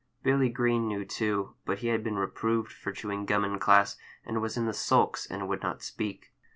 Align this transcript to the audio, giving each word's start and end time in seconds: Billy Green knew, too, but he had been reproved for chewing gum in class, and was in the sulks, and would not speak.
Billy 0.23 0.49
Green 0.49 0.87
knew, 0.87 1.05
too, 1.05 1.53
but 1.63 1.77
he 1.77 1.89
had 1.89 2.03
been 2.03 2.15
reproved 2.17 2.71
for 2.71 2.91
chewing 2.91 3.23
gum 3.23 3.45
in 3.45 3.59
class, 3.59 3.97
and 4.25 4.41
was 4.41 4.57
in 4.57 4.65
the 4.65 4.73
sulks, 4.73 5.27
and 5.29 5.47
would 5.47 5.61
not 5.61 5.83
speak. 5.83 6.33